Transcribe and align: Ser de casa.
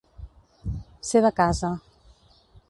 Ser 1.09 1.21
de 1.27 1.31
casa. 1.41 1.71